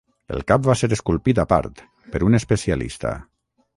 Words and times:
El 0.35 0.39
cap 0.51 0.63
va 0.69 0.75
ser 0.79 0.87
esculpit 0.95 1.41
a 1.43 1.45
part, 1.51 1.83
per 2.15 2.23
un 2.31 2.39
especialista. 2.39 3.13